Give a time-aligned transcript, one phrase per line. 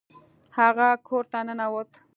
[0.57, 1.91] هغه کور ته ننوت.